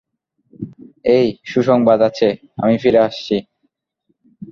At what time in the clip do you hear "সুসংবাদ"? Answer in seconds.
1.45-1.99